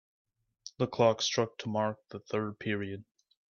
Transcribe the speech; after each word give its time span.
The 0.79 0.87
clock 0.87 1.21
struck 1.21 1.59
to 1.59 1.69
mark 1.69 1.99
the 2.09 2.21
third 2.21 2.57
period. 2.57 3.05